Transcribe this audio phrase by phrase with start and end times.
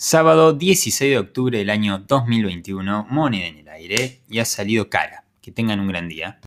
[0.00, 5.24] Sábado 16 de octubre del año 2021, moneda en el aire y ha salido cara.
[5.42, 6.36] Que tengan un gran día.